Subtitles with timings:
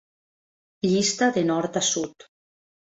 [0.87, 2.31] Llista de nord a sud.